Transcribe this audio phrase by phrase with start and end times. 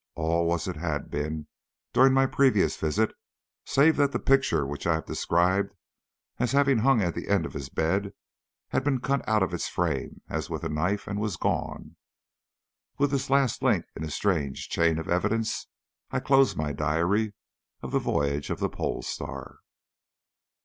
[0.15, 1.45] All was as it had been
[1.93, 3.13] upon my previous visit,
[3.67, 5.75] save that the picture which I have described
[6.39, 8.11] as having hung at the end of his bed
[8.69, 11.97] had been cut out of its frame, as with a knife, and was gone.
[12.97, 15.67] With this last link in a strange chain of evidence
[16.09, 17.33] I close my diary
[17.83, 19.59] of the voyage of the Pole Star.